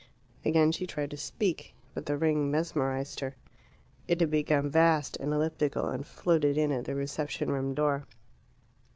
[0.43, 1.75] Again she tried to speak.
[1.93, 3.35] But the ring mesmerized her.
[4.07, 8.07] It had become vast and elliptical, and floated in at the reception room door.